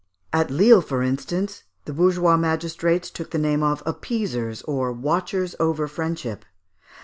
[0.33, 5.87] At Lisle, for instance, the bourgeois magistrates took the name of appeasers, or watchers over
[5.87, 6.43] friendship.